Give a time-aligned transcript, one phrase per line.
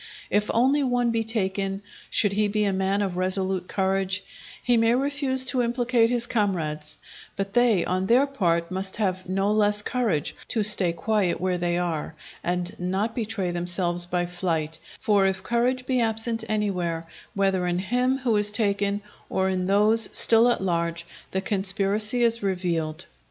[0.31, 4.23] If only one be taken, should he be a man of resolute courage,
[4.63, 6.97] he may refuse to implicate his comrades;
[7.35, 11.77] but they on their part must have no less courage, to stay quiet where they
[11.77, 17.05] are, and not betray themselves by flight; for if courage be absent anywhere,
[17.35, 22.41] whether in him who is taken or in those still at large, the conspiracy is
[22.41, 23.05] revealed.